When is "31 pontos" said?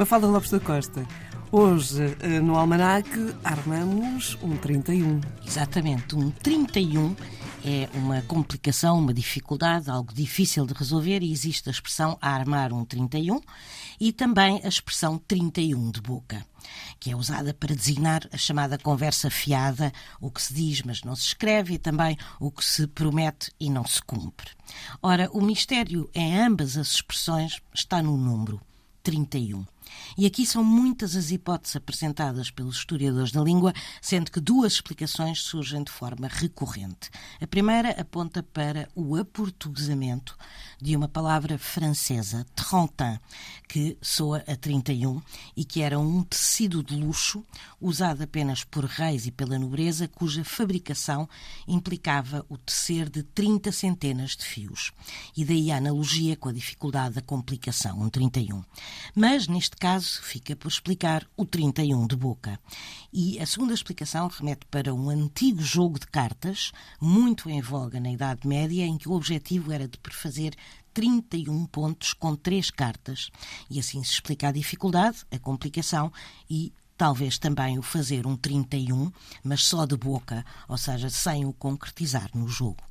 70.92-72.12